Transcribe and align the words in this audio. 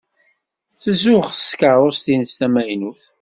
Tzuxx 0.83 1.37
s 1.41 1.49
tkeṛṛust-nnes 1.51 2.31
tamaynut. 2.39 3.03